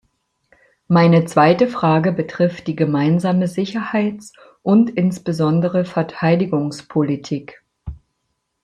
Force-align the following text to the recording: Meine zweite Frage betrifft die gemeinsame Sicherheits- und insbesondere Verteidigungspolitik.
Meine 0.87 1.25
zweite 1.25 1.67
Frage 1.67 2.11
betrifft 2.11 2.65
die 2.65 2.75
gemeinsame 2.75 3.47
Sicherheits- 3.47 4.33
und 4.63 4.89
insbesondere 4.89 5.85
Verteidigungspolitik. 5.85 7.63